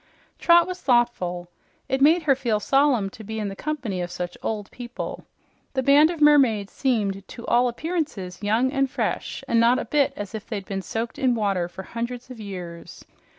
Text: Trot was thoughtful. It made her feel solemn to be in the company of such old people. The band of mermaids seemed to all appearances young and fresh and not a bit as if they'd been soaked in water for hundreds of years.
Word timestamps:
Trot 0.39 0.65
was 0.65 0.81
thoughtful. 0.81 1.47
It 1.87 2.01
made 2.01 2.23
her 2.23 2.33
feel 2.33 2.59
solemn 2.59 3.11
to 3.11 3.23
be 3.23 3.37
in 3.37 3.49
the 3.49 3.55
company 3.55 4.01
of 4.01 4.09
such 4.09 4.35
old 4.41 4.71
people. 4.71 5.27
The 5.73 5.83
band 5.83 6.09
of 6.09 6.19
mermaids 6.19 6.73
seemed 6.73 7.27
to 7.27 7.45
all 7.45 7.67
appearances 7.67 8.41
young 8.41 8.71
and 8.71 8.89
fresh 8.89 9.43
and 9.47 9.59
not 9.59 9.77
a 9.77 9.85
bit 9.85 10.11
as 10.15 10.33
if 10.33 10.47
they'd 10.47 10.65
been 10.65 10.81
soaked 10.81 11.19
in 11.19 11.35
water 11.35 11.67
for 11.67 11.83
hundreds 11.83 12.31
of 12.31 12.39
years. 12.39 13.05